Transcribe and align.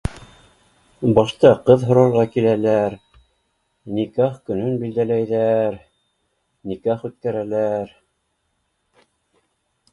Башта 1.19 1.49
ҡыҙ 1.67 1.83
һорарға 1.89 2.23
киләләр, 2.37 2.95
никах 3.99 4.41
көнөн 4.49 4.81
билдәләйҙәр, 4.85 5.79
никах 6.73 7.07
үткәрәләр 7.11 7.97